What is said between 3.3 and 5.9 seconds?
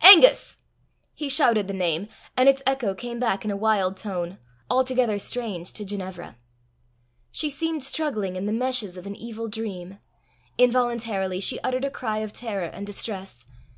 in a wild tone, altogether strange to